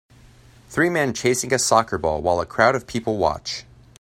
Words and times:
Three 0.67 0.89
men 0.89 1.13
chasing 1.13 1.53
a 1.53 1.59
soccer 1.59 1.99
ball 1.99 2.23
while 2.23 2.39
a 2.39 2.45
crowd 2.47 2.73
of 2.75 2.87
people 2.87 3.17
watch. 3.17 3.65